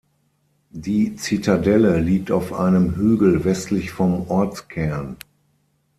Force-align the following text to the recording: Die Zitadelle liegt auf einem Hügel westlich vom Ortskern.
Die 0.71 1.15
Zitadelle 1.15 1.99
liegt 1.99 2.31
auf 2.31 2.53
einem 2.53 2.95
Hügel 2.95 3.45
westlich 3.45 3.91
vom 3.91 4.27
Ortskern. 4.31 5.17